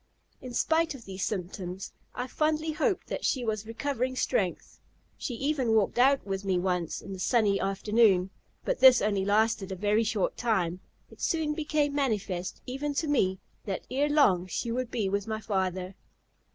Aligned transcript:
In 0.41 0.51
spite 0.55 0.95
of 0.95 1.05
these 1.05 1.23
symptoms 1.23 1.93
I 2.15 2.25
fondly 2.25 2.71
hoped 2.71 3.05
that 3.09 3.23
she 3.23 3.45
was 3.45 3.67
recovering 3.67 4.15
strength. 4.15 4.79
She 5.15 5.35
even 5.35 5.75
walked 5.75 5.99
out 5.99 6.25
with 6.25 6.43
me 6.43 6.57
twice, 6.57 7.01
in 7.01 7.13
the 7.13 7.19
sunny 7.19 7.59
afternoon. 7.59 8.31
But 8.65 8.79
this 8.79 8.99
only 8.99 9.23
lasted 9.25 9.71
a 9.71 9.75
very 9.75 10.03
short 10.03 10.37
time; 10.37 10.79
it 11.11 11.21
soon 11.21 11.53
became 11.53 11.93
manifest, 11.93 12.61
even 12.65 12.95
to 12.95 13.07
me, 13.07 13.37
that 13.65 13.85
ere 13.91 14.09
long 14.09 14.47
she 14.47 14.71
would 14.71 14.89
be 14.89 15.07
with 15.07 15.27
my 15.27 15.39
father. 15.39 15.93